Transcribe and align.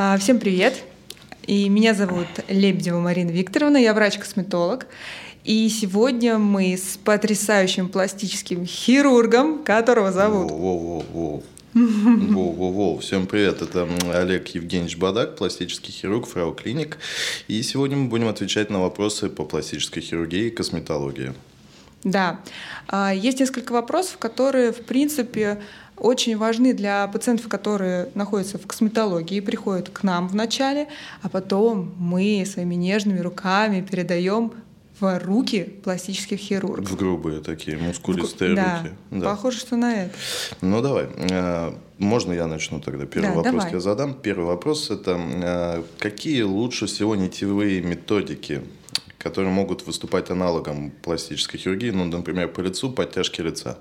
А, 0.00 0.16
всем 0.16 0.38
привет! 0.38 0.84
И 1.48 1.68
меня 1.68 1.92
зовут 1.92 2.28
Лебедева 2.46 3.00
Марина 3.00 3.32
Викторовна, 3.32 3.78
я 3.78 3.92
врач-косметолог. 3.94 4.86
И 5.42 5.68
сегодня 5.68 6.38
мы 6.38 6.76
с 6.76 6.96
потрясающим 7.02 7.88
пластическим 7.88 8.64
хирургом, 8.64 9.64
которого 9.64 10.12
зовут... 10.12 10.52
Воу-воу-воу. 10.52 11.42
Воу-воу-воу. 11.74 13.00
Всем 13.00 13.26
привет, 13.26 13.60
это 13.60 13.88
Олег 14.14 14.46
Евгеньевич 14.54 14.96
Бадак, 14.98 15.34
пластический 15.34 15.92
хирург, 15.92 16.28
фрау 16.28 16.54
клиник. 16.54 16.98
И 17.48 17.60
сегодня 17.64 17.96
мы 17.96 18.08
будем 18.08 18.28
отвечать 18.28 18.70
на 18.70 18.80
вопросы 18.80 19.28
по 19.28 19.44
пластической 19.44 20.00
хирургии 20.00 20.46
и 20.46 20.50
косметологии. 20.50 21.34
Да, 22.04 22.40
А, 22.86 23.12
есть 23.12 23.40
несколько 23.40 23.72
вопросов, 23.72 24.18
которые, 24.18 24.72
в 24.72 24.82
принципе, 24.82 25.60
очень 25.98 26.36
важны 26.36 26.72
для 26.74 27.06
пациентов, 27.08 27.48
которые 27.48 28.08
находятся 28.14 28.58
в 28.58 28.66
косметологии, 28.66 29.40
приходят 29.40 29.88
к 29.88 30.02
нам 30.02 30.28
вначале, 30.28 30.88
а 31.22 31.28
потом 31.28 31.94
мы 31.98 32.44
своими 32.46 32.74
нежными 32.74 33.20
руками 33.20 33.80
передаем 33.88 34.52
в 35.00 35.18
руки 35.24 35.62
пластических 35.84 36.38
хирургов. 36.40 36.90
В 36.90 36.96
грубые 36.96 37.40
такие, 37.40 37.76
мускулистые 37.78 38.54
да, 38.56 38.82
руки. 39.10 39.24
похоже, 39.24 39.58
что 39.58 39.76
на 39.76 39.94
это. 40.04 40.14
Ну 40.60 40.82
давай, 40.82 41.06
Э, 41.30 41.72
можно 41.98 42.32
я 42.32 42.46
начну 42.46 42.80
тогда? 42.80 43.06
Первый 43.06 43.28
Да, 43.30 43.34
вопрос 43.34 43.54
давай. 43.54 43.72
я 43.72 43.80
задам. 43.80 44.14
Первый 44.14 44.46
вопрос 44.46 44.90
это 44.90 45.16
э, 45.18 45.82
какие 45.98 46.42
лучше 46.42 46.86
всего 46.86 47.14
нитевые 47.14 47.80
методики, 47.80 48.62
которые 49.18 49.52
могут 49.52 49.86
выступать 49.86 50.30
аналогом 50.30 50.90
пластической 51.02 51.60
хирургии, 51.60 51.90
ну, 51.90 52.04
например, 52.04 52.48
по 52.48 52.60
лицу, 52.60 52.90
подтяжки 52.90 53.40
лица? 53.40 53.78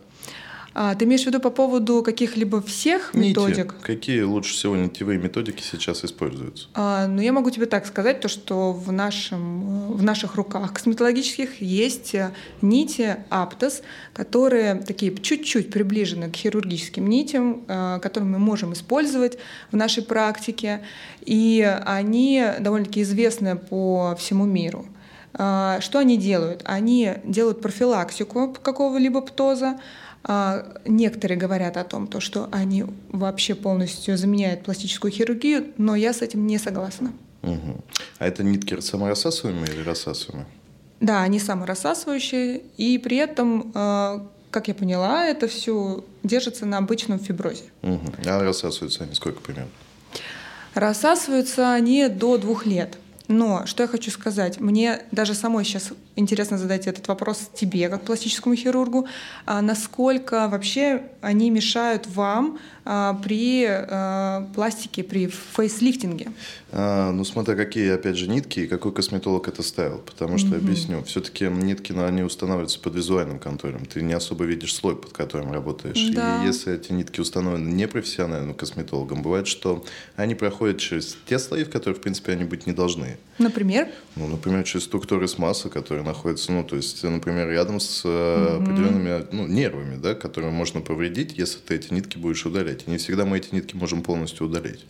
А, 0.79 0.93
ты 0.93 1.05
имеешь 1.05 1.23
в 1.23 1.25
виду 1.25 1.39
по 1.39 1.49
поводу 1.49 2.03
каких-либо 2.03 2.61
всех 2.61 3.15
Нити. 3.15 3.29
методик? 3.29 3.73
Какие 3.81 4.21
лучше 4.21 4.53
всего 4.53 4.75
нитевые 4.75 5.17
методики 5.17 5.63
сейчас 5.63 6.05
используются? 6.05 6.67
А, 6.75 7.07
Ну, 7.07 7.19
я 7.19 7.33
могу 7.33 7.49
тебе 7.49 7.65
так 7.65 7.87
сказать, 7.87 8.21
то, 8.21 8.27
что 8.27 8.73
в, 8.73 8.91
нашем, 8.91 9.89
э, 9.89 9.93
в 9.93 10.03
наших 10.03 10.35
руках 10.35 10.73
косметологических 10.73 11.63
есть 11.63 12.13
э, 12.13 12.31
нити 12.61 13.17
Аптос, 13.31 13.81
которые 14.13 14.75
такие 14.75 15.17
чуть-чуть 15.17 15.71
приближены 15.71 16.29
к 16.29 16.35
хирургическим 16.35 17.09
нитям, 17.09 17.63
э, 17.67 17.97
которые 17.99 18.29
мы 18.29 18.37
можем 18.37 18.73
использовать 18.73 19.39
в 19.71 19.75
нашей 19.75 20.03
практике. 20.03 20.83
И 21.25 21.67
они 21.87 22.45
довольно-таки 22.59 23.01
известны 23.01 23.55
по 23.55 24.15
всему 24.19 24.45
миру. 24.45 24.85
А, 25.33 25.79
Что 25.81 25.99
они 25.99 26.17
делают? 26.17 26.61
Они 26.65 27.13
делают 27.23 27.61
профилактику 27.61 28.55
какого-либо 28.61 29.21
птоза, 29.21 29.79
Некоторые 30.85 31.37
говорят 31.37 31.77
о 31.77 31.83
том, 31.83 32.07
то, 32.07 32.19
что 32.19 32.49
они 32.51 32.85
вообще 33.09 33.55
полностью 33.55 34.17
заменяют 34.17 34.63
пластическую 34.63 35.11
хирургию, 35.11 35.67
но 35.77 35.95
я 35.95 36.13
с 36.13 36.21
этим 36.21 36.45
не 36.45 36.57
согласна. 36.57 37.13
Мгм. 37.41 37.81
А 38.19 38.27
это 38.27 38.43
нитки 38.43 38.79
саморассасываемые 38.79 39.73
или 39.73 39.83
рассасываемые? 39.83 40.47
Да, 40.99 41.21
они 41.21 41.39
саморассасывающие, 41.39 42.61
и 42.75 42.97
при 42.97 43.17
этом, 43.17 43.71
э, 43.73 44.19
как 44.51 44.67
я 44.67 44.73
поняла, 44.73 45.25
это 45.25 45.47
все 45.47 46.03
держится 46.23 46.65
на 46.65 46.79
обычном 46.79 47.19
фиброзе. 47.19 47.63
Мгм. 47.83 48.13
А 48.25 48.43
рассасываются 48.43 49.03
они 49.03 49.13
сколько 49.13 49.39
примерно? 49.39 49.69
Рассасываются 50.73 51.71
они 51.73 52.07
до 52.09 52.37
двух 52.37 52.65
лет. 52.65 52.97
Но 53.27 53.65
что 53.65 53.83
я 53.83 53.87
хочу 53.87 54.09
сказать, 54.11 54.59
мне 54.59 55.01
даже 55.11 55.33
самой 55.33 55.65
сейчас 55.65 55.91
интересно 56.17 56.57
задать 56.57 56.87
этот 56.87 57.07
вопрос 57.07 57.49
тебе, 57.53 57.87
как 57.89 58.01
пластическому 58.01 58.55
хирургу, 58.55 59.07
а 59.45 59.61
насколько 59.61 60.47
вообще 60.49 61.03
они 61.21 61.49
мешают 61.49 62.07
вам 62.07 62.59
а, 62.83 63.13
при 63.23 63.65
а, 63.67 64.47
пластике, 64.53 65.03
при 65.03 65.27
фейслифтинге? 65.27 66.31
А, 66.71 67.11
ну, 67.11 67.23
смотря 67.23 67.55
какие, 67.55 67.91
опять 67.91 68.17
же, 68.17 68.27
нитки 68.27 68.61
и 68.61 68.67
какой 68.67 68.93
косметолог 68.93 69.47
это 69.47 69.63
ставил. 69.63 69.99
Потому 69.99 70.37
что, 70.37 70.55
объясню, 70.55 71.03
все-таки 71.03 71.45
нитки, 71.45 71.91
ну, 71.91 72.05
они 72.05 72.23
устанавливаются 72.23 72.79
под 72.79 72.95
визуальным 72.95 73.39
контролем. 73.39 73.85
Ты 73.85 74.01
не 74.01 74.13
особо 74.13 74.45
видишь 74.45 74.73
слой, 74.73 74.95
под 74.95 75.13
которым 75.13 75.51
работаешь. 75.51 76.09
Да. 76.13 76.43
И 76.43 76.47
если 76.47 76.73
эти 76.73 76.91
нитки 76.91 77.19
установлены 77.19 77.69
непрофессиональным 77.71 78.53
косметологом, 78.53 79.21
бывает, 79.21 79.47
что 79.47 79.85
они 80.15 80.35
проходят 80.35 80.79
через 80.79 81.17
те 81.25 81.39
слои, 81.39 81.63
в 81.63 81.69
которых, 81.69 81.99
в 81.99 82.01
принципе, 82.01 82.33
они 82.33 82.43
быть 82.43 82.67
не 82.67 82.73
должны. 82.73 83.17
Например, 83.37 83.87
Ну, 84.15 84.27
например, 84.27 84.63
через 84.63 84.85
структуры 84.85 85.27
с 85.27 85.37
массы, 85.37 85.69
которые 85.69 86.03
находятся, 86.07 86.51
ну, 86.51 86.63
то 86.63 86.75
есть, 86.75 87.03
например, 87.03 87.49
рядом 87.49 87.79
с 87.79 88.01
э, 88.05 88.57
определенными 88.61 89.27
ну, 89.31 89.47
нервами, 89.47 89.97
да, 89.97 90.15
которые 90.15 90.51
можно 90.51 90.81
повредить, 90.81 91.37
если 91.37 91.59
ты 91.59 91.75
эти 91.75 91.93
нитки 91.93 92.17
будешь 92.17 92.45
удалять. 92.45 92.83
И 92.87 92.89
не 92.89 92.97
всегда 92.97 93.25
мы 93.25 93.37
эти 93.37 93.53
нитки 93.53 93.75
можем 93.75 94.01
полностью 94.01 94.47
удалить. 94.47 94.85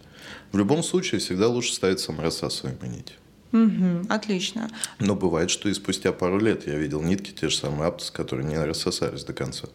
В 0.51 0.57
любом 0.57 0.83
случае, 0.83 1.19
всегда 1.19 1.47
лучше 1.47 1.73
ставить 1.73 1.99
саморассасываемые 1.99 2.89
нити. 2.89 3.13
Мгм, 3.51 4.05
отлично. 4.09 4.69
Но 4.99 5.15
бывает, 5.15 5.49
что 5.49 5.69
и 5.69 5.73
спустя 5.73 6.11
пару 6.11 6.39
лет 6.39 6.67
я 6.67 6.75
видел 6.75 7.01
нитки, 7.01 7.31
те 7.31 7.49
же 7.49 7.55
самые 7.55 7.87
Аптос, 7.87 8.11
которые 8.11 8.47
не 8.47 8.57
рассосались 8.57 9.23
до 9.23 9.33
конца. 9.33 9.67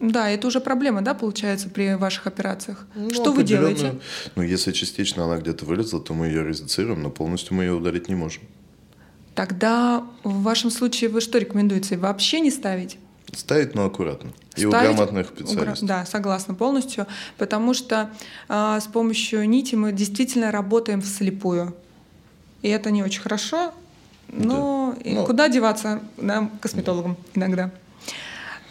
Да, 0.00 0.28
это 0.28 0.48
уже 0.48 0.60
проблема, 0.60 1.02
да, 1.02 1.14
получается, 1.14 1.68
при 1.68 1.94
ваших 1.94 2.26
операциях? 2.26 2.86
Ну, 2.94 3.10
что 3.10 3.32
вы 3.32 3.42
делаете? 3.42 3.94
Ну, 4.34 4.42
если 4.42 4.72
частично 4.72 5.24
она 5.24 5.38
где-то 5.38 5.64
вылезла, 5.64 6.00
то 6.00 6.12
мы 6.14 6.26
ее 6.26 6.44
резицируем, 6.44 7.02
но 7.02 7.10
полностью 7.10 7.54
мы 7.54 7.64
ее 7.64 7.72
удалить 7.72 8.08
не 8.08 8.14
можем. 8.14 8.42
Тогда 9.34 10.04
в 10.22 10.42
вашем 10.42 10.70
случае 10.70 11.10
вы 11.10 11.20
что 11.20 11.38
рекомендуете? 11.38 11.96
Вообще 11.96 12.40
не 12.40 12.50
ставить? 12.50 12.98
Ставить, 13.32 13.74
но 13.74 13.84
аккуратно. 13.86 14.30
И 14.54 14.64
у 14.64 14.70
Ставить 14.70 14.94
грамотных 14.96 15.32
у 15.32 15.34
гра- 15.34 15.46
специалистов. 15.46 15.88
Да, 15.88 16.06
согласна 16.06 16.54
полностью, 16.54 17.06
потому 17.36 17.74
что 17.74 18.10
а, 18.48 18.78
с 18.78 18.86
помощью 18.86 19.48
нити 19.48 19.74
мы 19.74 19.90
действительно 19.92 20.52
работаем 20.52 21.00
вслепую. 21.02 21.74
И 22.62 22.68
это 22.68 22.92
не 22.92 23.02
очень 23.02 23.20
хорошо, 23.22 23.74
но 24.28 24.94
и 25.02 25.14
Ну. 25.14 25.26
куда 25.26 25.48
деваться 25.48 26.00
нам, 26.16 26.50
косметологам, 26.60 27.16
иногда. 27.34 27.72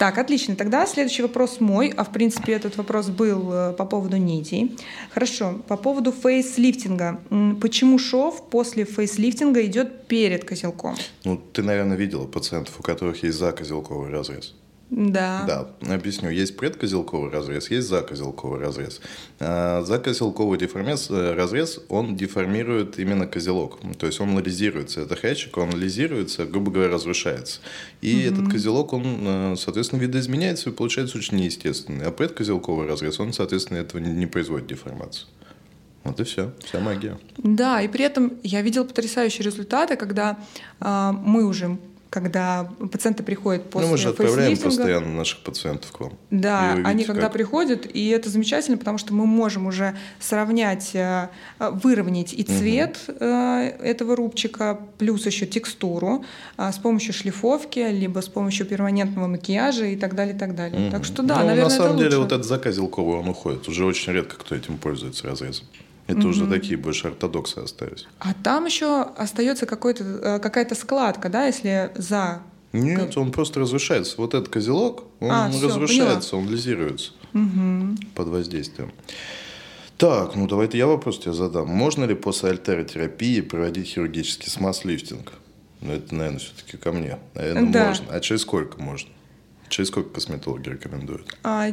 Так, 0.03 0.17
отлично. 0.17 0.57
Тогда 0.57 0.85
следующий 0.85 1.21
вопрос 1.21 1.61
мой, 1.61 1.93
а 1.95 2.03
в 2.03 2.11
принципе 2.11 2.51
этот 2.51 2.75
вопрос 2.75 3.07
был 3.07 3.53
э, 3.53 3.71
по 3.71 3.85
поводу 3.85 4.17
нитей. 4.17 4.75
Хорошо, 5.13 5.61
по 5.69 5.77
поводу 5.77 6.11
фейслифтинга. 6.11 7.21
Почему 7.61 7.97
шов 7.97 8.49
после 8.49 8.83
фейслифтинга 8.83 9.65
идет 9.65 10.07
перед 10.07 10.43
козелком? 10.43 10.97
Ну, 11.23 11.37
ты, 11.37 11.63
наверное, 11.63 11.95
видела 11.95 12.27
пациентов, 12.27 12.81
у 12.81 12.83
которых 12.83 13.23
есть 13.23 13.37
закозелковый 13.37 14.11
разрез. 14.11 14.53
Да. 14.89 15.43
Да, 15.47 15.93
объясню. 15.93 16.29
Есть 16.29 16.55
предкозелковый 16.55 17.31
разрез, 17.31 17.71
есть 17.71 17.87
закозелковый 17.87 18.59
разрез. 18.59 19.01
А, 19.39 19.81
Закозелковый 19.81 20.59
деформез, 20.59 21.09
э, 21.09 21.33
разрез, 21.33 21.79
он 21.89 22.15
деформирует 22.15 22.99
именно 22.99 23.25
козелок. 23.25 23.79
То 23.97 24.05
есть 24.05 24.19
он 24.19 24.37
лизируется. 24.39 25.01
Это 25.01 25.15
хрящик, 25.15 25.57
он 25.57 25.71
лизируется, 25.71 26.45
грубо 26.45 26.71
говоря, 26.71 26.91
разрушается. 26.91 27.59
И 28.01 28.21
этот 28.21 28.51
козелок, 28.51 28.93
он, 28.93 29.03
э, 29.05 29.55
соответственно, 29.57 29.99
видоизменяется 29.99 30.69
и 30.69 30.73
получается 30.73 31.17
очень 31.17 31.37
неестественный. 31.37 32.05
А 32.05 32.11
предкозелковый 32.11 32.87
разрез, 32.87 33.19
он, 33.19 33.33
соответственно, 33.33 33.79
этого 33.79 33.99
не 33.99 34.27
производит 34.27 34.67
деформацию. 34.67 35.27
Вот 36.03 36.19
и 36.19 36.23
все. 36.23 36.51
Вся 36.63 36.79
магия. 36.79 37.17
Да, 37.37 37.81
и 37.81 37.87
при 37.87 38.03
этом 38.03 38.33
я 38.43 38.61
видела 38.61 38.83
потрясающие 38.83 39.45
результаты, 39.45 39.95
когда 39.95 40.37
а, 40.79 41.13
мы 41.13 41.45
уже, 41.45 41.77
когда 42.13 42.69
пациенты 42.91 43.23
приходят 43.23 43.71
после 43.71 43.87
ну, 43.87 43.93
мы 43.93 43.97
же 43.97 44.09
отправляем 44.09 44.55
постоянно 44.55 45.07
наших 45.07 45.39
пациентов 45.39 45.91
к 45.91 45.99
вам. 45.99 46.13
Да, 46.29 46.73
вы 46.75 46.83
они 46.83 47.05
когда 47.05 47.23
как. 47.23 47.33
приходят, 47.33 47.87
и 47.91 48.09
это 48.09 48.29
замечательно, 48.29 48.77
потому 48.77 48.99
что 48.99 49.15
мы 49.15 49.25
можем 49.25 49.65
уже 49.65 49.97
сравнять, 50.19 50.91
э, 50.93 51.29
э, 51.57 51.71
выровнять 51.71 52.31
и 52.31 52.43
цвет 52.43 52.99
э, 53.07 53.77
этого 53.81 54.15
рубчика, 54.15 54.79
плюс 54.99 55.25
еще 55.25 55.47
текстуру 55.47 56.23
с 56.55 56.77
помощью 56.77 57.15
шлифовки, 57.15 57.79
либо 57.79 58.19
с 58.19 58.27
помощью 58.27 58.67
перманентного 58.67 59.25
макияжа 59.25 59.85
и 59.85 59.95
так 59.95 60.13
далее, 60.13 60.35
и 60.35 60.37
так 60.37 60.53
далее. 60.55 60.91
Так 60.91 61.05
что 61.05 61.23
да, 61.23 61.39
Ну, 61.39 61.47
наверное, 61.47 61.63
на 61.63 61.69
самом 61.71 61.97
деле 61.97 62.09
лучше. 62.09 62.19
вот 62.19 62.31
этот 62.31 62.45
заказелковый, 62.45 63.17
он 63.17 63.29
уходит. 63.29 63.67
Уже 63.67 63.85
очень 63.85 64.13
редко 64.13 64.35
кто 64.35 64.53
этим 64.53 64.77
пользуется 64.77 65.25
разрезом. 65.25 65.65
Это 66.07 66.27
уже 66.27 66.47
такие 66.47 66.77
больше 66.77 67.07
ортодоксы 67.07 67.59
остались. 67.59 68.07
А 68.19 68.33
там 68.33 68.65
еще 68.65 69.01
остается 69.01 69.65
какой-то, 69.65 70.03
э, 70.03 70.39
какая-то 70.39 70.75
складка, 70.75 71.29
да, 71.29 71.45
если 71.45 71.91
за 71.95 72.41
Нет, 72.73 73.15
он 73.17 73.31
просто 73.31 73.59
разрушается. 73.61 74.15
Вот 74.17 74.33
этот 74.33 74.49
козелок, 74.49 75.03
он 75.19 75.31
А, 75.31 75.47
разрушается, 75.47 76.35
он 76.35 76.49
лизируется 76.49 77.11
под 78.15 78.27
воздействием. 78.27 78.91
Так, 79.97 80.35
ну 80.35 80.47
давай-то 80.47 80.75
я 80.75 80.87
вопрос 80.87 81.19
тебе 81.19 81.33
задам. 81.33 81.67
Можно 81.69 82.03
ли 82.05 82.15
после 82.15 82.49
альтеротерапии 82.49 83.41
проводить 83.41 83.87
хирургический 83.87 84.49
смаз-лифтинг? 84.49 85.31
Ну, 85.81 85.93
это, 85.93 86.13
наверное, 86.15 86.39
все-таки 86.39 86.77
ко 86.77 86.91
мне. 86.91 87.19
Наверное, 87.35 87.71
Да. 87.71 87.87
можно. 87.89 88.05
А 88.09 88.19
через 88.19 88.41
сколько 88.41 88.81
можно? 88.81 89.09
Через 89.69 89.89
сколько 89.89 90.09
косметологи 90.09 90.69
рекомендуют? 90.69 91.37
А, 91.43 91.67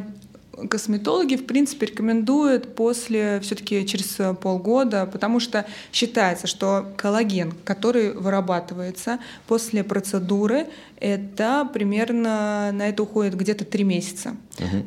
косметологи, 0.69 1.35
в 1.35 1.45
принципе, 1.45 1.87
рекомендуют 1.87 2.75
после 2.75 3.39
все-таки 3.41 3.85
через 3.85 4.19
э, 4.19 4.33
полгода, 4.33 5.05
потому 5.05 5.39
что 5.39 5.65
считается, 5.91 6.47
что 6.47 6.93
коллаген, 6.97 7.53
который 7.63 8.13
вырабатывается 8.13 9.19
после 9.47 9.83
процедуры, 9.83 10.67
это 10.97 11.67
примерно 11.71 12.71
на 12.71 12.89
это 12.89 13.03
уходит 13.03 13.35
где-то 13.35 13.65
три 13.65 13.83
месяца. 13.83 14.35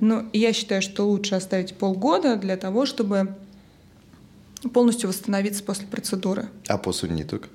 Но 0.01 0.25
я 0.33 0.53
считаю, 0.53 0.83
что 0.83 1.05
лучше 1.05 1.35
оставить 1.35 1.75
полгода 1.75 2.37
для 2.37 2.57
того, 2.57 2.87
чтобы 2.87 3.35
полностью 4.73 5.09
восстановиться 5.09 5.63
после 5.63 5.87
процедуры. 5.87 6.49
А 6.69 6.79
после 6.79 7.11
ниток? 7.11 7.49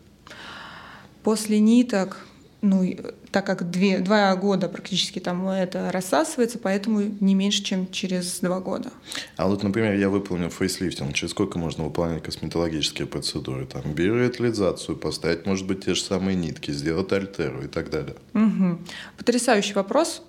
После 1.24 1.60
ниток, 1.60 2.26
ну, 2.62 2.96
так 3.32 3.46
как 3.46 3.70
две, 3.70 4.00
два 4.00 4.36
года 4.36 4.68
практически 4.68 5.20
там 5.20 5.48
это 5.48 5.92
рассасывается, 5.92 6.60
поэтому 6.60 7.02
не 7.20 7.36
меньше, 7.36 7.64
чем 7.64 7.90
через 7.90 8.40
два 8.40 8.60
года. 8.60 8.90
А 9.38 9.48
вот, 9.48 9.64
например, 9.64 9.96
я 9.96 10.10
выполнил 10.10 10.50
фейслифтинг. 10.50 11.14
Через 11.14 11.32
сколько 11.32 11.58
можно 11.58 11.86
выполнять 11.86 12.24
косметологические 12.24 13.08
процедуры? 13.08 13.66
Там 13.66 13.94
биоретализацию 13.94 14.98
поставить, 14.98 15.46
может 15.46 15.68
быть, 15.68 15.86
те 15.86 15.94
же 15.94 16.02
самые 16.02 16.36
нитки, 16.36 16.72
сделать 16.72 17.12
альтеру 17.14 17.64
и 17.64 17.68
так 17.68 17.90
далее. 17.90 18.16
Угу. 18.34 18.80
Потрясающий 19.18 19.74
вопрос. 19.74 20.22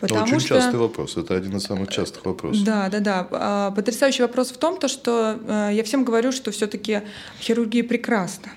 Потому 0.00 0.24
Очень 0.24 0.40
что... 0.40 0.48
частый 0.48 0.78
вопрос. 0.78 1.16
Это 1.16 1.36
один 1.36 1.56
из 1.56 1.62
самых 1.62 1.88
частых 1.88 2.26
вопросов. 2.26 2.64
Да, 2.64 2.88
да, 2.88 2.98
да. 2.98 3.28
А, 3.30 3.70
потрясающий 3.70 4.22
вопрос 4.22 4.50
в 4.50 4.58
том, 4.58 4.78
то, 4.78 4.88
что 4.88 5.38
э, 5.46 5.70
я 5.72 5.84
всем 5.84 6.04
говорю, 6.04 6.32
что 6.32 6.50
все-таки 6.50 7.02
хирургия 7.40 7.84
прекрасна 7.84 8.50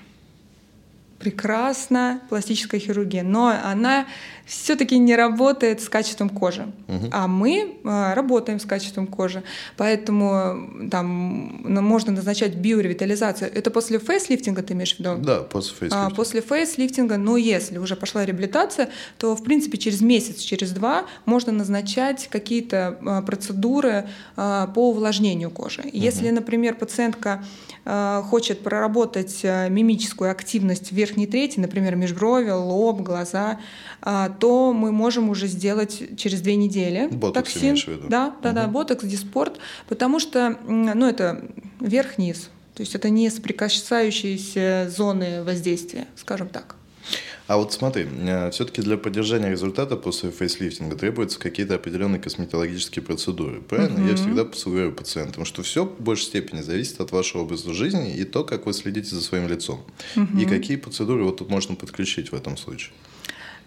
прекрасна 1.18 2.20
пластическая 2.28 2.80
хирургия, 2.80 3.22
но 3.22 3.48
она 3.48 4.06
все-таки 4.48 4.98
не 4.98 5.14
работает 5.14 5.82
с 5.82 5.88
качеством 5.88 6.30
кожи. 6.30 6.72
Угу. 6.88 7.08
А 7.12 7.28
мы 7.28 7.76
а, 7.84 8.14
работаем 8.14 8.58
с 8.58 8.64
качеством 8.64 9.06
кожи. 9.06 9.42
Поэтому 9.76 10.88
там 10.90 11.06
можно 11.06 12.12
назначать 12.12 12.54
биоревитализацию. 12.54 13.50
Это 13.54 13.70
после 13.70 13.98
фейслифтинга 13.98 14.62
ты 14.62 14.72
имеешь 14.72 14.96
в 14.96 15.00
виду? 15.00 15.16
Да, 15.18 15.40
после 15.40 15.72
фейслифтинга. 15.72 16.06
А, 16.06 16.10
после 16.10 16.40
фейслифтинга, 16.40 17.18
но 17.18 17.36
если 17.36 17.76
уже 17.76 17.94
пошла 17.94 18.24
реабилитация, 18.24 18.88
то 19.18 19.36
в 19.36 19.44
принципе 19.44 19.76
через 19.76 20.00
месяц, 20.00 20.38
через 20.38 20.70
два 20.70 21.04
можно 21.26 21.52
назначать 21.52 22.28
какие-то 22.28 22.98
а, 23.04 23.22
процедуры 23.22 24.08
а, 24.36 24.68
по 24.68 24.90
увлажнению 24.90 25.50
кожи. 25.50 25.80
Угу. 25.82 25.90
Если, 25.92 26.30
например, 26.30 26.74
пациентка 26.74 27.44
а, 27.84 28.22
хочет 28.22 28.62
проработать 28.62 29.40
а, 29.44 29.68
мимическую 29.68 30.30
активность 30.30 30.88
в 30.88 30.92
верхней 30.92 31.26
трети, 31.26 31.58
например, 31.58 31.96
межброви, 31.96 32.50
лоб, 32.50 33.00
глаза, 33.00 33.60
а, 34.02 34.28
то 34.38 34.72
мы 34.72 34.92
можем 34.92 35.28
уже 35.30 35.46
сделать 35.46 36.02
через 36.16 36.40
две 36.40 36.56
недели. 36.56 37.08
Ботокс 37.10 37.52
токсин. 37.52 37.70
имеешь 37.70 37.84
в 37.84 37.88
виду? 37.88 38.08
Да, 38.08 38.34
да, 38.42 38.50
угу. 38.50 38.56
да, 38.56 38.66
ботокс, 38.66 39.04
диспорт, 39.04 39.58
потому 39.88 40.20
что, 40.20 40.58
ну, 40.66 41.06
это 41.06 41.44
верх-низ, 41.80 42.50
то 42.74 42.82
есть 42.82 42.94
это 42.94 43.10
не 43.10 43.28
соприкасающиеся 43.30 44.92
зоны 44.94 45.42
воздействия, 45.42 46.06
скажем 46.16 46.48
так. 46.48 46.76
А 47.48 47.56
вот 47.56 47.72
смотри, 47.72 48.06
э, 48.06 48.50
все-таки 48.50 48.82
для 48.82 48.98
поддержания 48.98 49.50
результата 49.50 49.96
после 49.96 50.30
фейслифтинга 50.30 50.96
требуются 50.96 51.38
какие-то 51.38 51.76
определенные 51.76 52.20
косметологические 52.20 53.02
процедуры. 53.02 53.62
Правильно? 53.62 54.00
Угу. 54.00 54.08
Я 54.08 54.16
всегда 54.16 54.44
говорю 54.44 54.92
пациентам, 54.92 55.46
что 55.46 55.62
все 55.62 55.86
в 55.86 55.98
большей 55.98 56.26
степени 56.26 56.60
зависит 56.60 57.00
от 57.00 57.10
вашего 57.10 57.42
образа 57.42 57.72
жизни 57.72 58.14
и 58.14 58.24
то, 58.24 58.44
как 58.44 58.66
вы 58.66 58.74
следите 58.74 59.14
за 59.14 59.22
своим 59.22 59.48
лицом. 59.48 59.82
Угу. 60.14 60.38
И 60.38 60.44
какие 60.44 60.76
процедуры 60.76 61.24
вот 61.24 61.38
тут 61.38 61.48
можно 61.48 61.74
подключить 61.74 62.32
в 62.32 62.34
этом 62.34 62.58
случае. 62.58 62.92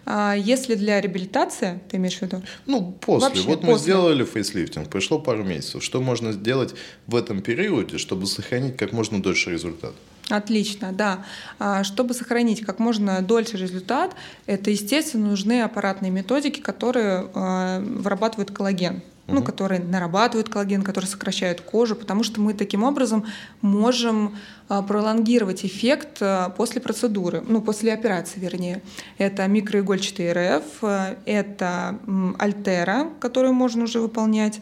А 0.04 0.34
если 0.34 0.74
для 0.74 1.00
реабилитации, 1.00 1.80
ты 1.88 1.96
имеешь 1.96 2.18
в 2.18 2.22
виду? 2.22 2.42
Ну, 2.66 2.92
после. 3.00 3.28
Вообще, 3.28 3.42
вот 3.42 3.62
мы 3.62 3.78
сделали 3.78 4.24
фейслифтинг, 4.24 4.88
прошло 4.88 5.18
пару 5.18 5.44
месяцев. 5.44 5.82
Что 5.82 6.00
можно 6.00 6.32
сделать 6.32 6.74
в 7.06 7.14
этом 7.14 7.42
периоде, 7.42 7.98
чтобы 7.98 8.26
сохранить 8.26 8.76
как 8.76 8.92
можно 8.92 9.22
дольше 9.22 9.50
результат? 9.50 9.92
Отлично, 10.28 10.92
да. 10.92 11.24
А, 11.58 11.84
чтобы 11.84 12.14
сохранить 12.14 12.64
как 12.64 12.78
можно 12.78 13.20
дольше 13.22 13.56
результат, 13.56 14.14
это, 14.46 14.70
естественно, 14.70 15.28
нужны 15.28 15.62
аппаратные 15.62 16.10
методики, 16.10 16.60
которые 16.60 17.28
а, 17.34 17.80
вырабатывают 17.80 18.50
коллаген 18.50 19.02
ну, 19.32 19.42
которые 19.42 19.80
нарабатывают 19.80 20.48
коллаген, 20.48 20.82
которые 20.82 21.10
сокращают 21.10 21.60
кожу, 21.60 21.96
потому 21.96 22.22
что 22.22 22.40
мы 22.40 22.54
таким 22.54 22.84
образом 22.84 23.26
можем 23.60 24.36
а, 24.68 24.82
пролонгировать 24.82 25.64
эффект 25.64 26.18
а, 26.20 26.50
после 26.50 26.80
процедуры, 26.80 27.42
ну, 27.46 27.60
после 27.60 27.92
операции, 27.92 28.40
вернее. 28.40 28.82
Это 29.18 29.46
микроигольчатый 29.46 30.32
РФ, 30.32 30.64
а, 30.82 31.16
это 31.26 31.98
альтера, 32.38 33.08
которую 33.20 33.54
можно 33.54 33.84
уже 33.84 34.00
выполнять 34.00 34.60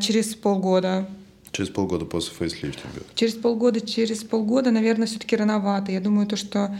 через 0.00 0.34
полгода. 0.34 1.06
Через 1.52 1.70
полгода 1.70 2.06
после 2.06 2.32
фейслифтинга? 2.34 3.02
Через 3.14 3.34
полгода, 3.34 3.80
через 3.80 4.24
полгода, 4.24 4.70
наверное, 4.70 5.06
все-таки 5.06 5.36
рановато. 5.36 5.92
Я 5.92 6.00
думаю, 6.00 6.26
то, 6.26 6.36
что 6.36 6.74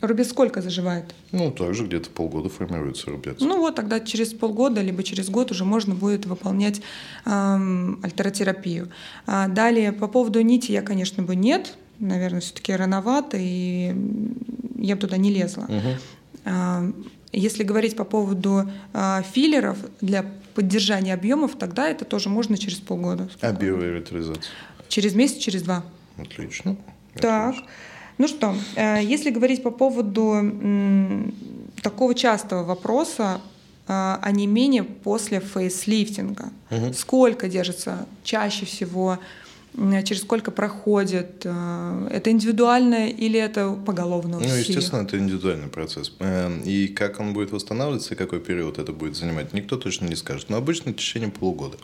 Рубец 0.00 0.30
сколько 0.30 0.60
заживает? 0.60 1.14
Ну, 1.32 1.50
также 1.50 1.86
где-то 1.86 2.10
полгода 2.10 2.48
формируется 2.48 3.10
рубец. 3.10 3.36
Ну 3.40 3.58
вот, 3.58 3.76
тогда 3.76 4.00
через 4.00 4.32
полгода, 4.32 4.82
либо 4.82 5.02
через 5.02 5.30
год 5.30 5.50
уже 5.50 5.64
можно 5.64 5.94
будет 5.94 6.26
выполнять 6.26 6.82
эм, 7.24 8.00
альтеротерапию. 8.02 8.90
А 9.26 9.48
далее, 9.48 9.92
по 9.92 10.08
поводу 10.08 10.40
нити 10.40 10.72
я, 10.72 10.82
конечно, 10.82 11.22
бы 11.22 11.36
нет. 11.36 11.76
Наверное, 12.00 12.40
все-таки 12.40 12.72
рановато, 12.74 13.36
и 13.40 13.94
я 14.78 14.96
бы 14.96 15.00
туда 15.00 15.16
не 15.16 15.30
лезла. 15.30 15.68
Угу. 15.68 16.94
Если 17.32 17.62
говорить 17.64 17.96
по 17.96 18.04
поводу 18.04 18.70
а, 18.92 19.22
филлеров 19.22 19.78
для 20.00 20.24
поддержания 20.54 21.14
объемов, 21.14 21.56
тогда 21.56 21.88
это 21.88 22.04
тоже 22.04 22.28
можно 22.28 22.56
через 22.56 22.78
полгода. 22.78 23.28
А 23.40 23.52
биоревитализация? 23.52 24.42
Через 24.88 25.14
месяц, 25.14 25.38
через 25.38 25.62
два. 25.62 25.84
Отлично. 26.16 26.76
Так. 27.14 27.54
Отлично. 27.54 27.70
Ну 28.18 28.28
что, 28.28 28.54
э, 28.76 29.00
если 29.02 29.30
говорить 29.30 29.62
по 29.62 29.70
поводу 29.70 30.40
такого 31.82 32.14
частого 32.14 32.62
вопроса, 32.64 33.40
э, 33.86 34.18
а 34.22 34.30
не 34.30 34.46
менее 34.46 34.82
после 34.84 35.40
фейслифтинга. 35.40 36.50
Угу. 36.70 36.92
Сколько 36.94 37.48
держится 37.48 38.06
чаще 38.22 38.66
всего 38.66 39.18
через 40.04 40.22
сколько 40.22 40.50
проходит? 40.50 41.42
Э, 41.44 42.08
это 42.10 42.30
индивидуально 42.30 43.08
или 43.08 43.38
это 43.38 43.72
поголовно? 43.72 44.38
Ну, 44.38 44.44
естественно, 44.44 45.02
это 45.02 45.18
индивидуальный 45.18 45.68
процесс. 45.68 46.12
Эм, 46.20 46.62
и 46.62 46.88
как 46.88 47.20
он 47.20 47.32
будет 47.32 47.50
восстанавливаться, 47.50 48.14
и 48.14 48.16
какой 48.16 48.40
период 48.40 48.78
это 48.78 48.92
будет 48.92 49.16
занимать, 49.16 49.52
никто 49.52 49.76
точно 49.76 50.06
не 50.06 50.16
скажет. 50.16 50.48
Но 50.48 50.56
обычно 50.56 50.92
в 50.92 50.96
течение 50.96 51.30
полугода. 51.30 51.76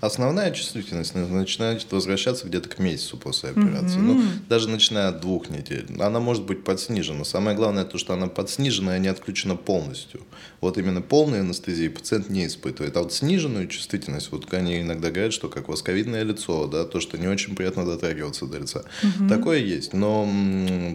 Основная 0.00 0.50
чувствительность 0.50 1.14
начинает 1.14 1.90
возвращаться 1.90 2.46
где-то 2.46 2.68
к 2.68 2.78
месяцу 2.78 3.16
после 3.16 3.50
операции. 3.50 3.98
Mm-hmm. 3.98 4.02
Ну, 4.02 4.22
даже 4.48 4.68
начиная 4.68 5.08
от 5.08 5.20
двух 5.20 5.48
недель. 5.48 5.86
Она 6.00 6.20
может 6.20 6.44
быть 6.44 6.64
подснижена. 6.64 7.24
Самое 7.24 7.56
главное 7.56 7.84
то, 7.84 7.98
что 7.98 8.12
она 8.12 8.26
подснижена, 8.26 8.92
а 8.92 8.98
не 8.98 9.08
отключена 9.08 9.56
полностью. 9.56 10.20
Вот 10.60 10.78
именно 10.78 11.00
полной 11.00 11.40
анестезии 11.40 11.88
пациент 11.88 12.28
не 12.28 12.46
испытывает. 12.46 12.96
А 12.96 13.02
вот 13.02 13.12
сниженную 13.12 13.68
чувствительность, 13.68 14.30
вот 14.32 14.52
они 14.52 14.80
иногда 14.80 15.10
говорят, 15.10 15.32
что 15.32 15.48
как 15.48 15.68
восковидное 15.68 16.24
лицо, 16.24 16.66
да, 16.66 16.84
то, 16.84 17.00
что 17.00 17.16
не 17.22 17.28
очень 17.28 17.54
приятно 17.54 17.86
дотрагиваться 17.86 18.46
до 18.46 18.58
лица. 18.58 18.84
Угу. 19.02 19.28
Такое 19.28 19.58
есть, 19.58 19.94
но 19.94 20.28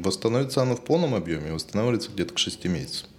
восстановится 0.04 0.62
оно 0.62 0.76
в 0.76 0.84
полном 0.84 1.16
объеме, 1.16 1.54
восстанавливается 1.54 2.12
где-то 2.14 2.34
к 2.34 2.38
6 2.38 2.66
месяцам. 2.66 3.10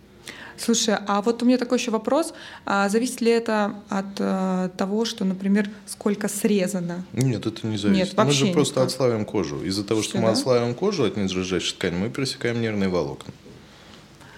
Слушай, 0.59 0.97
а 1.07 1.23
вот 1.23 1.43
у 1.43 1.47
меня 1.47 1.57
такой 1.57 1.79
еще 1.79 1.91
вопрос. 1.91 2.35
А 2.67 2.89
зависит 2.89 3.21
ли 3.21 3.31
это 3.31 3.75
от 3.89 4.07
э, 4.19 4.71
того, 4.77 5.05
что, 5.05 5.25
например, 5.25 5.71
сколько 5.87 6.29
срезано? 6.29 7.05
Нет, 7.13 7.47
это 7.47 7.67
не 7.67 7.79
зависит. 7.79 8.17
Нет, 8.17 8.25
мы 8.25 8.31
же 8.33 8.45
никак. 8.45 8.55
просто 8.55 8.83
отслаиваем 8.83 9.25
кожу. 9.25 9.63
Из-за 9.63 9.85
того, 9.85 10.03
что, 10.03 10.11
что 10.11 10.19
мы 10.19 10.27
да? 10.27 10.33
отслаиваем 10.33 10.75
кожу 10.75 11.05
от 11.05 11.17
неизжижающей 11.17 11.77
ткани, 11.77 11.97
мы 11.97 12.11
пересекаем 12.11 12.61
нервные 12.61 12.89
волокна. 12.89 13.33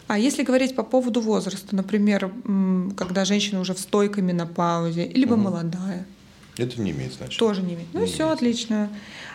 А 0.08 0.18
если 0.18 0.42
говорить 0.42 0.74
по 0.74 0.82
поводу 0.82 1.20
возраста, 1.20 1.74
например, 1.74 2.32
когда 2.96 3.24
женщина 3.24 3.60
уже 3.60 3.74
в 3.74 3.78
стойкой 3.78 4.24
менопаузе, 4.24 5.08
либо 5.08 5.34
угу. 5.34 5.42
молодая? 5.42 6.06
Это 6.64 6.80
не 6.80 6.90
имеет 6.90 7.12
значения. 7.14 7.38
Тоже 7.38 7.62
не 7.62 7.74
имеет. 7.74 7.88
Ну, 7.92 8.00
не 8.00 8.06
все 8.06 8.24
имеет. 8.24 8.36
отлично. 8.36 8.90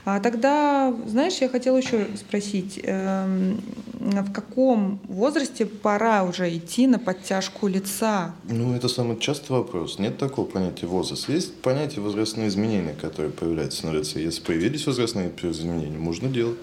А 0.06 0.20
тогда, 0.20 0.94
знаешь, 1.08 1.36
я 1.42 1.50
хотела 1.50 1.78
еще 1.78 2.08
спросить, 2.16 2.80
э, 2.84 3.56
в 3.94 4.32
каком 4.32 5.00
возрасте 5.08 5.66
пора 5.66 6.24
уже 6.24 6.56
идти 6.56 6.86
на 6.86 7.00
подтяжку 7.00 7.68
лица? 7.68 8.36
Ну, 8.48 8.76
это 8.76 8.88
самый 8.88 9.20
частый 9.20 9.56
вопрос. 9.56 9.98
Нет 9.98 10.20
такого 10.20 10.46
понятия 10.46 10.86
возраст. 10.86 11.28
Есть 11.28 11.56
понятие 11.56 12.02
возрастные 12.02 12.50
изменения, 12.50 12.94
которые 12.94 13.32
появляются 13.32 13.88
на 13.88 13.94
лице. 13.94 14.22
Если 14.22 14.42
появились 14.42 14.86
возрастные 14.86 15.32
изменения, 15.42 15.98
можно 15.98 16.30
делать. 16.30 16.60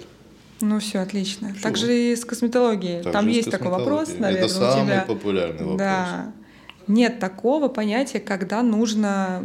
Ну 0.60 0.78
все, 0.78 1.00
отлично. 1.00 1.52
Все. 1.54 1.62
Также 1.62 2.12
и 2.12 2.14
с 2.14 2.24
косметологией. 2.24 3.02
Так 3.02 3.12
Там 3.12 3.26
есть 3.26 3.50
такой 3.50 3.72
вопрос, 3.72 4.10
наверное, 4.16 4.44
Это 4.46 4.54
самый 4.54 4.82
у 4.82 4.86
тебя. 4.86 5.04
популярный 5.08 5.64
вопрос. 5.64 5.78
Да 5.78 6.32
нет 6.88 7.18
такого 7.18 7.68
понятия, 7.68 8.20
когда 8.20 8.62
нужно 8.62 9.44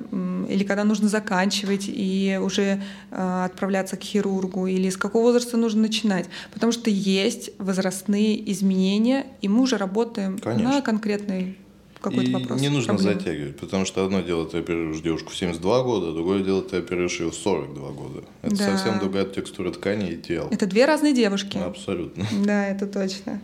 или 0.50 0.64
когда 0.64 0.84
нужно 0.84 1.08
заканчивать 1.08 1.86
и 1.88 2.40
уже 2.42 2.82
э, 3.12 3.46
отправляться 3.46 3.98
к 3.98 4.02
хирургу, 4.02 4.68
или 4.68 4.90
с 4.90 4.98
какого 4.98 5.24
возраста 5.24 5.58
нужно 5.58 5.82
начинать. 5.82 6.28
Потому 6.54 6.72
что 6.72 6.90
есть 6.90 7.52
возрастные 7.58 8.52
изменения, 8.52 9.28
и 9.42 9.48
мы 9.48 9.62
уже 9.62 9.78
работаем 9.78 10.38
Конечно. 10.40 10.76
на 10.76 10.82
конкретный 10.82 11.58
какой-то 12.02 12.30
и 12.30 12.34
вопрос. 12.34 12.62
Не 12.62 12.70
нужно 12.70 12.94
проблемы. 12.94 13.20
затягивать, 13.20 13.58
потому 13.58 13.86
что 13.86 14.06
одно 14.06 14.22
дело 14.22 14.48
ты 14.48 14.60
оперируешь 14.60 15.02
девушку 15.02 15.32
в 15.32 15.36
72 15.36 15.84
года, 15.84 16.14
другое 16.14 16.44
дело 16.44 16.62
ты 16.62 16.78
оперируешь 16.78 17.20
ее 17.20 17.32
в 17.32 17.36
42 17.36 17.92
года. 17.92 18.24
Это 18.42 18.56
да. 18.56 18.78
совсем 18.78 19.00
другая 19.00 19.26
текстура 19.26 19.72
ткани 19.72 20.12
и 20.12 20.18
тела. 20.18 20.48
Это 20.52 20.66
две 20.66 20.86
разные 20.86 21.14
девушки. 21.14 21.58
Абсолютно. 21.58 22.26
Да, 22.46 22.68
это 22.68 22.88
точно. 22.88 23.42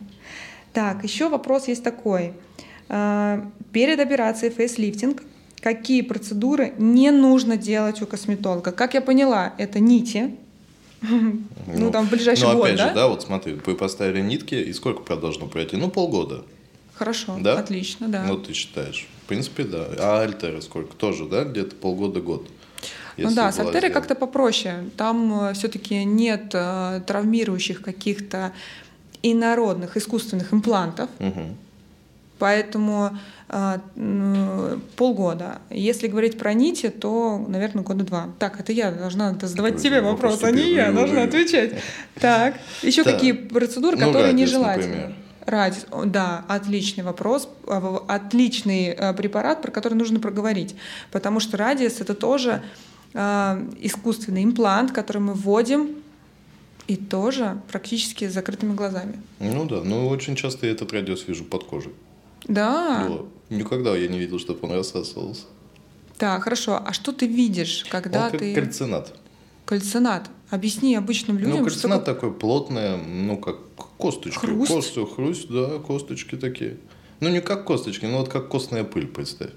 Так, 0.74 1.04
еще 1.04 1.30
вопрос 1.30 1.68
есть 1.68 1.84
такой. 1.84 2.34
А, 2.90 3.50
перед 3.72 4.00
операцией 4.00 4.52
фейслифтинг 4.52 5.24
какие 5.63 6.02
процедуры 6.02 6.74
не 6.78 7.10
нужно 7.12 7.56
делать 7.56 8.02
у 8.02 8.06
косметолога. 8.06 8.74
Как 8.74 8.94
я 8.94 9.02
поняла, 9.02 9.54
это 9.58 9.80
нити. 9.80 10.36
Ну, 11.68 11.92
там 11.92 12.08
в 12.08 12.10
ближайший 12.10 12.48
ну, 12.48 12.56
год, 12.56 12.66
опять 12.66 12.78
да? 12.78 12.90
же, 12.90 12.96
да, 12.96 13.08
вот 13.08 13.24
смотри, 13.24 13.54
вы 13.66 13.75
поставили 13.75 14.22
нитки, 14.22 14.56
и 14.56 14.74
сколько 14.74 15.16
должно 15.16 15.48
пройти? 15.48 15.78
Ну, 15.78 15.90
полгода. 15.90 16.44
Хорошо, 16.94 17.38
Да? 17.40 17.58
отлично, 17.60 18.08
да. 18.10 18.25
Вот 18.28 18.48
ты 18.48 18.54
считаешь. 18.54 19.08
В 19.24 19.28
принципе, 19.28 19.63
да. 19.63 19.88
А 20.00 20.22
альтеры 20.22 20.62
сколько? 20.62 20.96
Тоже, 20.96 21.25
да? 21.25 21.44
Где-то 21.46 21.75
полгода-год. 21.75 22.48
Ну 23.18 23.34
да, 23.34 23.52
с 23.52 23.56
сделана. 23.56 23.90
как-то 23.90 24.16
попроще. 24.16 24.90
Там 24.98 25.54
все-таки 25.54 26.04
нет 26.04 26.52
э, 26.54 27.02
травмирующих 27.06 27.82
каких-то 27.82 28.52
инородных 29.22 29.98
искусственных 29.98 30.54
имплантов, 30.54 31.10
Мгм. 31.20 31.56
Поэтому 32.44 33.18
м, 33.96 34.82
полгода. 34.98 35.60
Если 35.70 36.08
говорить 36.08 36.38
про 36.38 36.54
нити, 36.54 36.90
то, 36.90 37.38
наверное, 37.48 37.84
года 37.84 38.04
два. 38.04 38.28
Так, 38.38 38.60
это 38.60 38.74
я 38.74 38.92
должна 38.92 39.34
задавать 39.42 39.78
тебе 39.82 40.02
вопрос, 40.02 40.34
вопрос 40.42 40.50
а 40.50 40.52
не 40.52 40.74
я 40.74 40.88
Вы- 40.90 40.94
должна 40.96 41.22
вы- 41.22 41.28
отвечать. 41.28 41.72
Так, 42.20 42.56
еще 42.82 43.04
Так. 43.04 43.14
какие 43.14 43.32
процедуры, 43.32 43.96
Ну, 43.96 44.08
которые 44.08 44.32
радиус, 44.34 44.42
нежелательны? 44.50 44.88
например. 44.96 45.16
Радиус, 45.46 45.86
да, 46.06 46.44
отличный 46.50 47.04
вопрос, 47.06 47.48
А, 47.68 48.04
отличный 48.10 48.88
э, 48.88 49.14
препарат, 49.14 49.62
про 49.62 49.72
который 49.72 49.94
нужно 49.94 50.20
проговорить, 50.20 50.76
потому 51.12 51.40
что 51.40 51.56
радиус 51.58 52.02
это 52.02 52.14
тоже 52.16 52.62
искусственный 53.16 54.44
имплант, 54.44 54.92
который 54.92 55.20
мы 55.20 55.34
вводим 55.34 55.90
и 56.88 56.96
тоже 56.96 57.58
практически 57.72 58.28
с 58.28 58.34
закрытыми 58.34 58.74
глазами. 58.74 59.14
Ну 59.40 59.66
да, 59.66 59.82
ну 59.86 60.08
очень 60.10 60.36
часто 60.36 60.66
я 60.66 60.72
этот 60.74 60.92
радиус 60.92 61.28
вижу 61.28 61.44
под 61.46 61.64
кожей. 61.64 61.92
Да, 62.48 63.08
Да. 63.10 63.18
Никогда 63.56 63.96
я 63.96 64.08
не 64.08 64.18
видел, 64.20 64.40
чтобы 64.40 64.60
он 64.68 64.72
рассасывался. 64.76 65.44
так, 66.18 66.44
хорошо. 66.44 66.82
А 66.84 66.94
что 66.94 67.12
ты 67.12 67.28
видишь, 67.28 67.86
когда 67.90 68.26
он 68.26 68.32
как 68.32 68.40
ты 68.40 68.54
кальцинат. 68.56 69.14
кальцинат? 69.66 70.30
Объясни 70.50 70.96
обычным 70.96 71.38
людям, 71.38 71.58
ну, 71.64 71.70
что 71.70 71.82
кальцинат 71.82 72.06
такой 72.06 72.32
плотное, 72.34 72.98
ну, 72.98 73.38
как 73.38 73.58
косточки. 73.98 74.40
Хруст? 74.40 74.72
Косту- 74.72 75.06
хруст, 75.06 75.48
да, 75.50 75.80
косточки 75.80 76.36
такие. 76.36 76.78
Ну, 77.20 77.30
не 77.30 77.42
как 77.42 77.66
косточки, 77.66 78.06
но 78.06 78.20
вот 78.20 78.30
как 78.30 78.50
костная 78.50 78.84
пыль, 78.84 79.08
представь. 79.08 79.52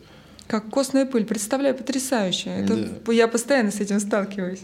Как 0.46 0.68
костная 0.70 1.06
пыль, 1.06 1.24
представляю, 1.24 1.74
потрясающе. 1.74 2.50
Это, 2.50 3.12
Я 3.12 3.28
постоянно 3.28 3.70
с 3.70 3.80
этим 3.80 3.98
сталкиваюсь. 4.00 4.60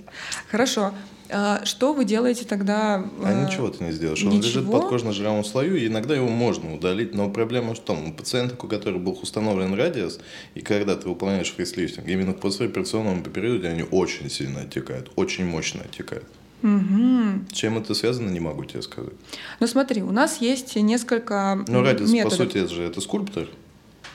Хорошо. 0.51 0.93
А 1.35 1.65
что 1.65 1.95
вы 1.95 2.05
делаете 2.05 2.45
тогда? 2.45 3.05
А 3.25 3.33
э, 3.33 3.47
ничего 3.47 3.69
ты 3.71 3.83
не 3.85 3.93
сделаешь. 3.93 4.23
Он 4.23 4.33
лежит 4.37 4.65
ничего? 4.65 4.81
под 4.81 4.89
кожно-жировом 4.91 5.45
слою, 5.45 5.77
и 5.77 5.87
иногда 5.87 6.15
его 6.15 6.29
можно 6.29 6.75
удалить. 6.75 7.15
Но 7.15 7.31
проблема 7.31 7.75
в 7.75 7.81
том, 7.81 8.11
у 8.11 8.13
пациента, 8.13 8.55
у 8.63 8.69
которого 8.69 8.99
был 8.99 9.19
установлен 9.21 9.75
радиус, 9.75 10.21
и 10.55 10.61
когда 10.61 10.95
ты 10.95 11.09
выполняешь 11.09 11.53
фейслифтинг, 11.57 12.07
именно 12.07 12.33
в 12.33 12.41
послеоперационном 12.41 13.23
периоде 13.23 13.69
они 13.69 13.83
очень 13.83 14.29
сильно 14.29 14.61
оттекают, 14.61 15.11
очень 15.17 15.47
мощно 15.47 15.83
оттекают. 15.83 16.27
С 16.63 17.53
чем 17.55 17.79
это 17.79 17.95
связано, 17.95 18.31
не 18.31 18.39
могу 18.39 18.65
тебе 18.65 18.83
сказать. 18.83 19.15
Ну 19.59 19.67
смотри, 19.67 20.03
у 20.03 20.13
нас 20.13 20.41
есть 20.41 20.77
несколько 20.77 21.65
Но 21.67 21.83
радиус, 21.83 22.11
методов. 22.11 22.39
по 22.39 22.45
сути, 22.45 22.59
это 22.59 22.73
же 22.73 22.83
это 22.83 23.01
скульптор. 23.01 23.49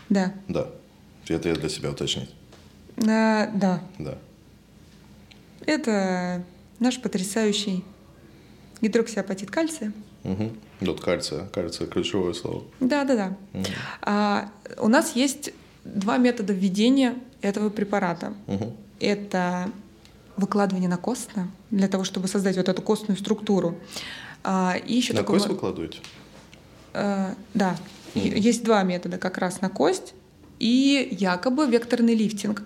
Да. 0.10 0.34
Да. 0.48 0.68
Это 1.28 1.50
я 1.50 1.56
для 1.56 1.68
себя 1.68 1.92
уточнить. 1.92 2.30
А, 3.06 3.50
да. 3.54 3.82
Да. 4.00 4.18
Это 5.66 6.46
наш 6.80 7.00
потрясающий 7.02 7.84
гидроксиапатит 8.82 9.52
кальция. 9.52 9.94
Угу. 10.24 10.52
Вот 10.82 11.02
кальция. 11.02 11.48
Кальция 11.48 11.88
ключевое 11.88 12.34
слово. 12.34 12.64
Да, 12.80 13.04
да, 13.04 13.16
да. 13.16 13.38
Мгм. 13.54 13.66
А, 14.02 14.50
у 14.80 14.88
нас 14.88 15.16
есть 15.16 15.52
два 15.84 16.18
метода 16.18 16.54
введения 16.54 17.16
этого 17.42 17.70
препарата. 17.70 18.34
Мгм. 18.48 18.74
Это 19.00 19.70
выкладывание 20.36 20.90
накостно, 20.90 21.50
для 21.72 21.88
того, 21.88 22.04
чтобы 22.04 22.28
создать 22.28 22.58
вот 22.58 22.70
эту 22.70 22.82
костную 22.82 23.18
структуру. 23.18 23.78
А, 24.44 24.76
и 24.86 24.94
еще 24.96 25.14
На 25.14 25.20
такой 25.20 25.40
кость 25.40 25.50
выкладываете? 25.50 26.00
Э, 26.94 27.34
да, 27.54 27.76
Е- 28.16 28.40
есть 28.40 28.64
два 28.64 28.84
метода 28.84 29.18
как 29.18 29.38
раз 29.38 29.62
на 29.62 29.70
кость 29.70 30.14
и 30.60 31.08
якобы 31.12 31.68
векторный 31.68 32.16
лифтинг. 32.16 32.64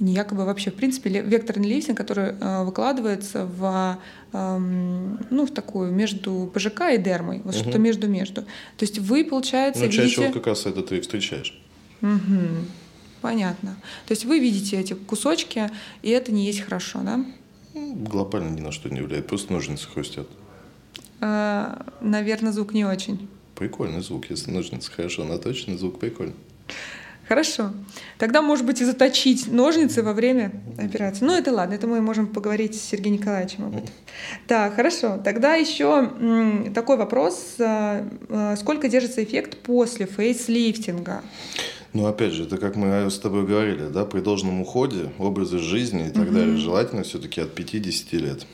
Не 0.00 0.12
якобы 0.12 0.44
вообще, 0.44 0.70
в 0.70 0.74
принципе, 0.74 1.10
векторный 1.22 1.68
лифтинг, 1.68 1.96
который 1.98 2.34
э, 2.40 2.64
выкладывается 2.64 3.46
в, 3.46 3.98
эм, 4.32 5.18
ну, 5.30 5.44
в 5.46 5.50
такую 5.50 5.90
между 5.92 6.48
ПЖК 6.54 6.90
и 6.92 6.98
дермой, 6.98 7.40
вот 7.44 7.54
Мгм. 7.54 7.62
что-то 7.62 7.78
между-между. 7.78 8.42
То 8.42 8.82
есть 8.82 8.98
вы, 9.00 9.24
получается, 9.24 9.82
Ну, 9.84 9.88
чаще 9.88 10.02
видите... 10.02 10.20
всего 10.22 10.32
как 10.32 10.46
раз 10.46 10.66
это 10.66 10.82
ты 10.82 11.00
встречаешь. 11.00 11.60
Мгм. 12.00 12.66
Понятно. 13.20 13.76
То 14.06 14.12
есть 14.12 14.24
вы 14.24 14.38
видите 14.38 14.76
эти 14.78 14.92
кусочки, 14.92 15.68
и 16.02 16.10
это 16.10 16.30
не 16.30 16.46
есть 16.46 16.60
хорошо, 16.60 17.00
да? 17.02 17.24
Ну, 17.74 17.94
Глобально 17.94 18.54
ни 18.54 18.60
на 18.60 18.70
что 18.70 18.88
не 18.90 19.00
влияет, 19.00 19.26
просто 19.26 19.52
ножницы 19.52 19.88
хрустят. 19.88 20.28
наверное, 21.20 22.52
звук 22.52 22.72
не 22.74 22.84
очень. 22.84 23.28
Прикольный 23.56 24.00
звук, 24.02 24.30
если 24.30 24.52
ножницы 24.52 24.90
хорошо 24.92 25.24
наточены, 25.24 25.76
звук 25.76 25.98
прикольный. 25.98 26.34
Хорошо. 27.28 27.72
Тогда, 28.16 28.40
может 28.40 28.64
быть, 28.64 28.80
и 28.80 28.84
заточить 28.84 29.52
ножницы 29.52 30.02
во 30.02 30.14
время 30.14 30.50
операции. 30.78 31.26
Ну, 31.26 31.34
это 31.34 31.52
ладно, 31.52 31.74
это 31.74 31.86
мы 31.86 32.00
можем 32.00 32.26
поговорить 32.26 32.74
с 32.74 32.80
Сергеем 32.80 33.16
Николаевичем 33.16 33.66
об 33.66 33.76
этом. 33.76 33.88
Так, 34.46 34.74
хорошо. 34.74 35.20
Тогда 35.22 35.54
еще 35.54 36.10
такой 36.74 36.96
вопрос. 36.96 37.56
а, 37.60 38.08
а, 38.30 38.56
Сколько 38.56 38.88
держится 38.88 39.22
эффект 39.22 39.58
после 39.58 40.06
фейслифтинга? 40.06 41.22
Ну, 41.92 42.06
опять 42.06 42.32
же, 42.32 42.44
это 42.44 42.56
как 42.56 42.76
мы 42.76 43.10
с 43.10 43.18
тобой 43.18 43.46
говорили, 43.46 43.88
да, 43.88 44.06
при 44.06 44.20
должном 44.20 44.62
уходе, 44.62 45.10
образе 45.18 45.58
жизни 45.58 46.08
и 46.08 46.10
так 46.10 46.32
далее, 46.32 46.56
желательно 46.56 47.02
все-таки 47.02 47.42
от 47.42 47.54
50 47.54 48.12
лет 48.14 48.46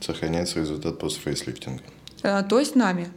сохраняется 0.00 0.58
результат 0.60 0.98
после 0.98 1.20
фейслифтинга. 1.20 1.82
А, 2.22 2.42
То 2.42 2.58
есть 2.58 2.74
нами. 2.74 3.08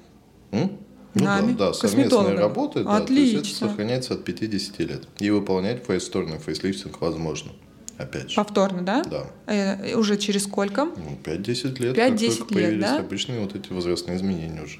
М? 0.52 0.78
Ну 1.16 1.26
Нами, 1.26 1.54
да, 1.54 1.68
да, 1.68 1.74
совместная 1.74 2.04
косметологами. 2.06 2.38
работа, 2.38 2.84
да, 2.84 3.02
то 3.02 3.14
есть 3.14 3.32
это 3.34 3.40
Отлично. 3.42 3.70
сохраняется 3.70 4.14
от 4.16 4.24
50 4.24 4.80
лет. 4.80 5.04
И 5.20 5.30
выполнять 5.30 5.86
фейс-сторный 5.86 6.40
фейслифтинг 6.40 7.00
возможно. 7.02 7.52
Опять 7.98 8.32
же. 8.32 8.36
Повторно, 8.36 8.82
да? 8.82 9.04
Да. 9.04 9.28
Э, 9.46 9.96
Уже 9.96 10.18
через 10.18 10.44
сколько? 10.44 10.86
Ну, 10.86 11.18
5-10 11.24 11.82
лет, 11.82 11.96
5-10 11.96 11.98
как 11.98 12.20
только 12.20 12.24
лет, 12.26 12.48
появились 12.48 12.82
да? 12.84 13.00
обычные 13.00 13.40
вот 13.42 13.56
эти 13.56 13.72
возрастные 13.72 14.18
изменения 14.18 14.64
уже. 14.64 14.80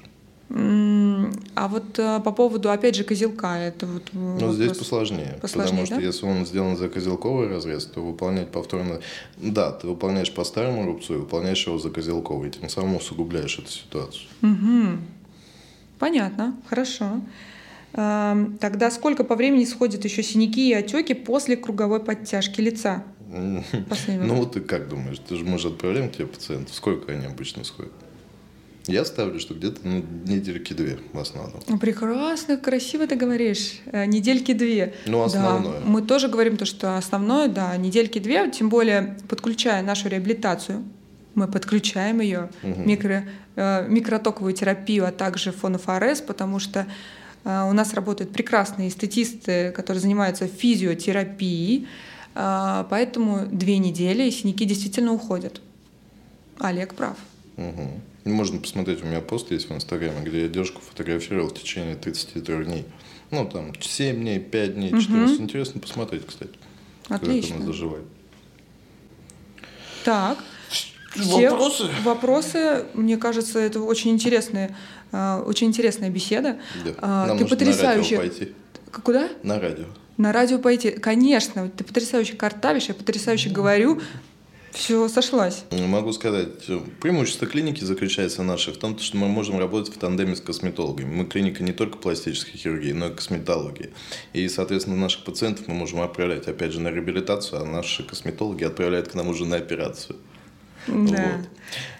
А 0.50 1.68
вот 1.68 1.98
э, 1.98 2.20
по 2.22 2.32
поводу, 2.32 2.70
опять 2.70 2.94
же, 2.96 3.04
козелка, 3.04 3.56
это 3.56 3.86
вот 3.86 4.02
э, 4.12 4.38
Но 4.40 4.52
здесь 4.52 4.76
посложнее, 4.76 5.38
Посложнее, 5.40 5.70
потому 5.70 5.86
что 5.86 5.94
да? 5.96 6.00
если 6.02 6.26
он 6.26 6.44
сделан 6.46 6.76
за 6.76 6.88
козелковый 6.88 7.48
разрез, 7.48 7.86
то 7.86 8.00
выполнять 8.02 8.50
повторно... 8.50 9.00
Да, 9.36 9.72
ты 9.72 9.86
выполняешь 9.86 10.32
по 10.32 10.44
старому 10.44 10.84
рубцу 10.84 11.14
и 11.14 11.16
выполняешь 11.18 11.66
его 11.66 11.78
за 11.78 11.90
козелковый, 11.90 12.50
тем 12.50 12.68
самым 12.68 12.96
усугубляешь 12.96 13.58
эту 13.58 13.70
ситуацию. 13.70 14.26
Мгм. 14.42 15.00
Понятно, 16.04 16.54
хорошо. 16.68 17.22
Эм, 17.94 18.58
Тогда 18.58 18.90
сколько 18.90 19.24
по 19.24 19.36
времени 19.36 19.64
сходят 19.64 20.04
еще 20.04 20.22
синяки 20.22 20.68
и 20.68 20.74
отеки 20.74 21.14
после 21.14 21.56
круговой 21.56 21.98
подтяжки 21.98 22.60
лица? 22.60 23.04
Последний 23.88 24.26
Ну 24.26 24.34
вот 24.34 24.52
ты 24.52 24.60
как 24.60 24.90
думаешь, 24.90 25.18
ты 25.26 25.36
же 25.36 25.46
мы 25.46 25.58
же 25.58 25.68
отправляем 25.68 26.10
тебе 26.10 26.26
пациентов, 26.26 26.74
сколько 26.74 27.10
они 27.10 27.24
обычно 27.24 27.64
сходят? 27.64 27.94
Я 28.86 29.06
ставлю, 29.06 29.40
что 29.40 29.54
где-то 29.54 29.80
ну, 29.82 30.04
недельки 30.26 30.74
две 30.74 30.98
в 31.14 31.18
основном. 31.18 31.62
Ну, 31.68 31.78
Прекрасно, 31.78 32.58
красиво 32.58 33.06
ты 33.06 33.16
говоришь. 33.16 33.80
Э, 33.86 34.04
Недельки 34.04 34.52
две. 34.52 34.92
Ну, 35.06 35.22
основное. 35.22 35.80
Да, 35.80 35.86
мы 35.86 36.02
тоже 36.02 36.28
говорим 36.28 36.58
то, 36.58 36.66
что 36.66 36.98
основное, 36.98 37.48
да, 37.48 37.74
недельки 37.78 38.18
две, 38.18 38.50
тем 38.50 38.68
более 38.68 39.16
подключая 39.26 39.82
нашу 39.82 40.10
реабилитацию, 40.10 40.84
мы 41.34 41.48
подключаем 41.48 42.20
ее, 42.20 42.48
Мгм. 42.62 42.88
микро, 42.88 43.24
э, 43.56 43.86
микротоковую 43.88 44.54
терапию, 44.54 45.06
а 45.06 45.12
также 45.12 45.52
фонофорез, 45.52 46.20
потому 46.20 46.58
что 46.58 46.86
э, 47.44 47.62
у 47.68 47.72
нас 47.72 47.92
работают 47.94 48.32
прекрасные 48.32 48.88
эстетисты, 48.88 49.70
которые 49.72 50.00
занимаются 50.00 50.46
физиотерапией, 50.46 51.86
э, 52.34 52.84
поэтому 52.88 53.46
две 53.46 53.78
недели 53.78 54.24
и 54.24 54.30
синяки 54.30 54.64
действительно 54.64 55.12
уходят. 55.12 55.60
Олег 56.58 56.94
прав. 56.94 57.16
Ну, 57.56 58.00
Можно 58.24 58.58
посмотреть, 58.60 59.02
у 59.02 59.06
меня 59.06 59.20
пост 59.20 59.50
есть 59.50 59.68
в 59.68 59.74
Инстаграме, 59.74 60.24
где 60.24 60.42
я 60.42 60.48
девушку 60.48 60.80
фотографировал 60.80 61.48
в 61.48 61.54
течение 61.54 61.94
33 61.94 62.64
дней. 62.64 62.86
Ну, 63.30 63.44
там, 63.46 63.72
7 63.78 64.16
дней, 64.16 64.38
5 64.40 64.74
дней, 64.74 64.90
14. 64.98 65.40
Интересно 65.40 65.80
посмотреть, 65.80 66.26
кстати. 66.26 66.52
Как 67.08 67.22
это 67.22 67.30
Отлично. 67.30 67.64
заживает. 67.66 68.04
Так. 70.04 70.38
Все 71.14 71.50
Вопросы? 71.50 71.84
Вопросы, 72.02 72.84
мне 72.94 73.16
кажется, 73.16 73.58
это 73.58 73.80
очень 73.80 74.10
интересная, 74.10 74.76
э, 75.12 75.42
очень 75.46 75.68
интересная 75.68 76.10
беседа. 76.10 76.58
Да. 76.84 76.90
А, 76.98 77.26
Нам 77.28 77.38
ты 77.38 77.46
потрясающе. 77.46 78.16
на 78.16 78.22
радио 78.22 78.36
пойти. 78.38 78.52
К- 78.90 79.00
Куда? 79.02 79.28
На 79.42 79.60
радио. 79.60 79.84
На 80.16 80.32
радио 80.32 80.58
пойти. 80.58 80.90
Конечно, 80.90 81.68
ты 81.68 81.84
потрясающе 81.84 82.34
картавишь, 82.34 82.84
я 82.86 82.94
потрясающе 82.94 83.50
говорю. 83.50 84.00
все 84.72 85.08
сошлось. 85.08 85.62
Могу 85.70 86.12
сказать, 86.12 86.48
преимущество 87.00 87.46
клиники 87.46 87.84
заключается 87.84 88.42
в 88.42 88.44
наших 88.44 88.74
в 88.74 88.78
том, 88.78 88.98
что 88.98 89.16
мы 89.16 89.28
можем 89.28 89.56
работать 89.60 89.94
в 89.94 89.98
тандеме 89.98 90.34
с 90.34 90.40
косметологами. 90.40 91.14
Мы 91.14 91.26
клиника 91.26 91.62
не 91.62 91.72
только 91.72 91.96
пластической 91.98 92.58
хирургии, 92.58 92.90
но 92.90 93.06
и 93.06 93.14
косметологии. 93.14 93.90
И, 94.32 94.48
соответственно, 94.48 94.96
наших 94.96 95.22
пациентов 95.22 95.68
мы 95.68 95.74
можем 95.74 96.00
отправлять, 96.00 96.48
опять 96.48 96.72
же, 96.72 96.80
на 96.80 96.88
реабилитацию, 96.88 97.62
а 97.62 97.64
наши 97.64 98.02
косметологи 98.02 98.64
отправляют 98.64 99.06
к 99.08 99.14
нам 99.14 99.28
уже 99.28 99.44
на 99.46 99.56
операцию. 99.56 100.16
Да. 100.86 100.94
Вот. 100.94 101.48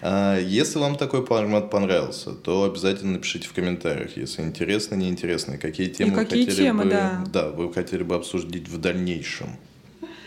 А 0.03 0.39
если 0.39 0.79
вам 0.79 0.97
такой 0.97 1.25
формат 1.25 1.71
понравился, 1.71 2.33
то 2.33 2.65
обязательно 2.65 3.13
напишите 3.13 3.49
в 3.49 3.53
комментариях, 3.53 4.17
если 4.17 4.43
интересно, 4.43 4.95
неинтересно, 4.95 5.59
какие 5.59 5.89
темы 5.89 6.13
и 6.13 6.15
какие 6.15 6.45
вы 6.45 6.51
хотели 6.51 6.67
темы, 6.67 6.85
бы, 6.85 6.91
да. 6.91 7.25
да, 7.33 7.49
вы 7.49 7.73
хотели 7.73 8.03
бы 8.03 8.15
обсудить 8.15 8.69
в 8.69 8.79
дальнейшем. 8.79 9.57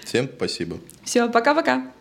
Всем 0.03 0.29
спасибо. 0.35 0.79
Все, 1.03 1.29
пока-пока. 1.29 1.91